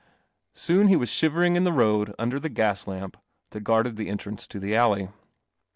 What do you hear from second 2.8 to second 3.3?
lamp